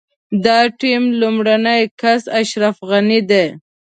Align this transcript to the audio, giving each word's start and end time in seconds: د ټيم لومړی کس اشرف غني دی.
د 0.43 0.47
ټيم 0.79 1.03
لومړی 1.21 1.81
کس 2.01 2.21
اشرف 2.41 2.75
غني 2.89 3.19
دی. 3.29 3.45